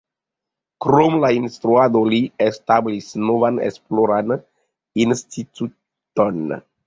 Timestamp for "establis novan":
2.45-3.61